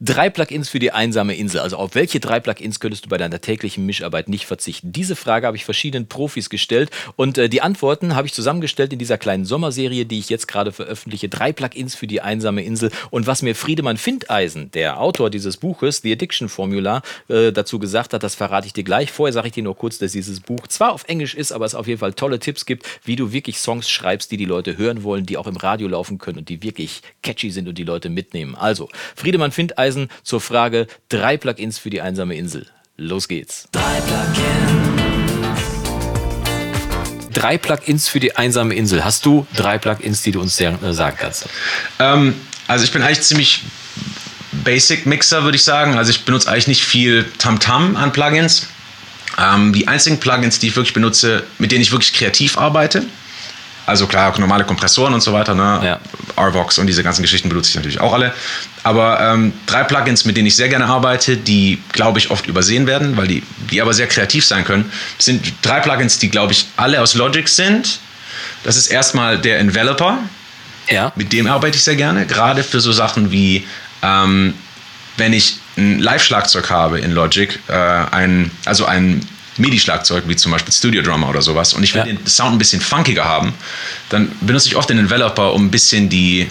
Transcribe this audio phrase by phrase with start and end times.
[0.00, 1.58] Drei Plugins für die einsame Insel.
[1.58, 4.92] Also auf welche drei Plugins könntest du bei deiner täglichen Mischarbeit nicht verzichten?
[4.92, 9.00] Diese Frage habe ich verschiedenen Profis gestellt und äh, die Antworten habe ich zusammengestellt in
[9.00, 11.28] dieser kleinen Sommerserie, die ich jetzt gerade veröffentliche.
[11.28, 12.92] Drei Plugins für die einsame Insel.
[13.10, 18.14] Und was mir Friedemann Findeisen, der Autor dieses Buches, The Addiction Formula, äh, dazu gesagt
[18.14, 19.10] hat, das verrate ich dir gleich.
[19.10, 21.74] Vorher sage ich dir nur kurz, dass dieses Buch zwar auf Englisch ist, aber es
[21.74, 25.02] auf jeden Fall tolle Tipps gibt, wie du wirklich Songs schreibst, die die Leute hören
[25.02, 28.10] wollen, die auch im Radio laufen können und die wirklich catchy sind und die Leute
[28.10, 28.54] mitnehmen.
[28.54, 32.66] Also, Friedemann Findeisen Hinweisen zur Frage drei Plugins für die einsame Insel.
[32.96, 33.68] Los geht's.
[33.72, 34.44] Drei Plugins.
[37.32, 39.04] Drei Plugins für die einsame Insel.
[39.04, 41.46] Hast du drei Plugins, die du uns äh, sagen kannst?
[41.98, 42.34] Ähm,
[42.66, 43.62] also ich bin eigentlich ziemlich
[44.64, 45.96] Basic Mixer, würde ich sagen.
[45.96, 48.66] Also ich benutze eigentlich nicht viel Tamtam -Tam an Plugins.
[49.38, 53.06] Ähm, die einzigen Plugins, die ich wirklich benutze, mit denen ich wirklich kreativ arbeite,
[53.88, 55.80] also klar, normale Kompressoren und so weiter, ne?
[55.82, 56.00] Ja.
[56.36, 58.32] RVox und diese ganzen Geschichten benutze ich natürlich auch alle.
[58.84, 62.86] Aber ähm, drei Plugins, mit denen ich sehr gerne arbeite, die, glaube ich, oft übersehen
[62.86, 66.66] werden, weil die, die aber sehr kreativ sein können, sind drei Plugins, die, glaube ich,
[66.76, 67.98] alle aus Logic sind.
[68.62, 70.18] Das ist erstmal der Enveloper.
[70.88, 71.12] Ja.
[71.16, 73.66] Mit dem arbeite ich sehr gerne, gerade für so Sachen wie,
[74.02, 74.54] ähm,
[75.16, 79.26] wenn ich ein Live-Schlagzeug habe in Logic, äh, ein, also ein
[79.58, 82.06] MIDI-Schlagzeug, wie zum Beispiel Studio Drummer oder sowas, und ich will ja.
[82.06, 83.54] den Sound ein bisschen funkiger haben,
[84.08, 86.50] dann benutze ich oft den Developer, um ein bisschen die,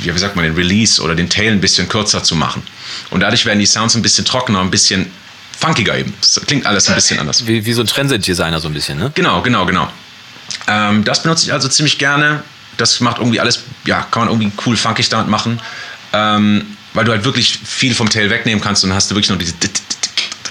[0.00, 2.62] wie sagt man, den Release oder den Tail ein bisschen kürzer zu machen.
[3.10, 5.10] Und dadurch werden die Sounds ein bisschen trockener, ein bisschen
[5.58, 6.14] funkiger eben.
[6.20, 7.46] Das klingt alles ein bisschen anders.
[7.46, 9.10] Wie, wie so ein Transient-Designer so ein bisschen, ne?
[9.14, 9.90] Genau, genau, genau.
[10.68, 12.42] Ähm, das benutze ich also ziemlich gerne.
[12.76, 15.60] Das macht irgendwie alles, ja, kann man irgendwie cool funkig damit machen.
[16.12, 19.38] Ähm, weil du halt wirklich viel vom Tail wegnehmen kannst und hast du wirklich noch
[19.38, 19.52] diese.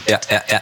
[0.08, 0.60] Ja, ja, ja.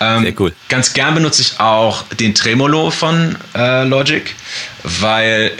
[0.00, 0.52] Ähm, Sehr cool.
[0.68, 4.34] Ganz gern benutze ich auch den Tremolo von äh, Logic,
[4.82, 5.52] weil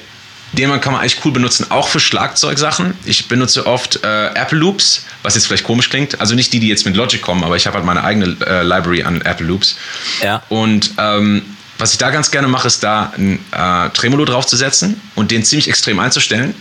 [0.53, 2.95] den kann man eigentlich cool benutzen, auch für Schlagzeugsachen.
[3.05, 6.21] Ich benutze oft äh, Apple Loops, was jetzt vielleicht komisch klingt.
[6.21, 8.63] Also nicht die, die jetzt mit Logic kommen, aber ich habe halt meine eigene äh,
[8.63, 9.77] Library an Apple Loops.
[10.23, 10.43] Ja.
[10.49, 11.43] Und ähm,
[11.77, 15.69] was ich da ganz gerne mache, ist da ein äh, Tremolo draufzusetzen und den ziemlich
[15.69, 16.55] extrem einzustellen.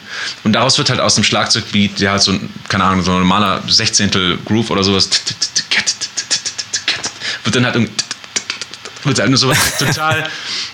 [0.44, 2.38] Und daraus wird halt aus dem Schlagzeugbeat, der halt so,
[2.68, 5.10] keine Ahnung, so ein normaler Sechzehntel Groove oder sowas
[7.48, 7.94] wird dann halt irgendwie
[9.04, 10.28] wird halt nur so total,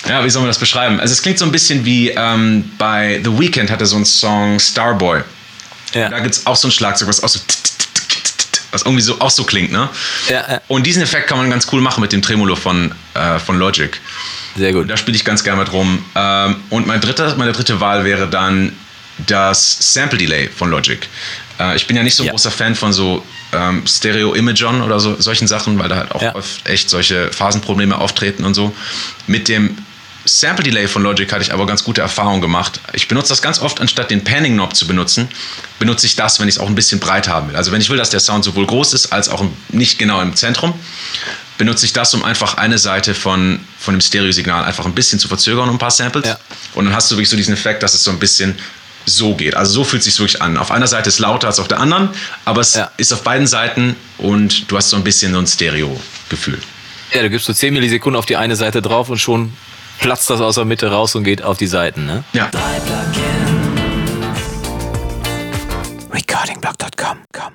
[0.07, 0.99] ja, wie soll man das beschreiben?
[0.99, 4.59] Also es klingt so ein bisschen wie ähm, bei The Weeknd hatte so einen Song
[4.59, 5.21] Starboy.
[5.93, 6.09] Ja.
[6.09, 7.39] Da gibt es auch so ein Schlagzeug, was auch so
[8.71, 9.87] was irgendwie so auch so klingt, ne?
[10.27, 10.61] Ja, ja.
[10.67, 14.01] Und diesen Effekt kann man ganz cool machen mit dem Tremolo von, äh, von Logic.
[14.57, 14.89] Sehr gut.
[14.89, 16.03] Da spiele ich ganz gerne mit rum.
[16.15, 18.75] Ähm, und mein dritter, meine dritte Wahl wäre dann
[19.27, 21.07] das Sample Delay von Logic.
[21.59, 22.31] Äh, ich bin ja nicht so ein ja.
[22.31, 23.23] großer Fan von so
[23.53, 26.35] ähm, Stereo-Imagon oder so, solchen Sachen, weil da halt auch ja.
[26.35, 28.75] oft echt solche Phasenprobleme auftreten und so.
[29.27, 29.77] Mit dem
[30.25, 32.79] Sample Delay von Logic hatte ich aber ganz gute Erfahrungen gemacht.
[32.93, 35.27] Ich benutze das ganz oft, anstatt den Panning Knob zu benutzen,
[35.79, 37.55] benutze ich das, wenn ich es auch ein bisschen breit haben will.
[37.55, 40.35] Also wenn ich will, dass der Sound sowohl groß ist als auch nicht genau im
[40.35, 40.73] Zentrum,
[41.57, 45.27] benutze ich das, um einfach eine Seite von, von dem Stereosignal einfach ein bisschen zu
[45.27, 46.25] verzögern, um ein paar Samples.
[46.25, 46.37] Ja.
[46.73, 48.55] Und dann hast du wirklich so diesen Effekt, dass es so ein bisschen
[49.05, 49.55] so geht.
[49.55, 50.57] Also so fühlt es sich wirklich an.
[50.57, 52.09] Auf einer Seite ist es lauter als auf der anderen,
[52.45, 52.91] aber es ja.
[52.97, 56.59] ist auf beiden Seiten und du hast so ein bisschen so ein Stereo-Gefühl.
[57.13, 59.53] Ja, du gibst so 10 Millisekunden auf die eine Seite drauf und schon
[59.99, 62.23] platzt das aus der Mitte raus und geht auf die Seiten, ne?
[62.33, 62.49] Ja.
[66.11, 67.17] Recordingblock.com